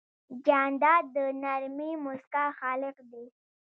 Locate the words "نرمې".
1.41-1.91